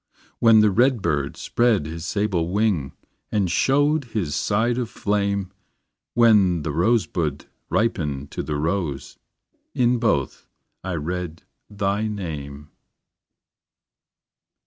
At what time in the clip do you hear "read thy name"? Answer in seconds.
10.95-12.71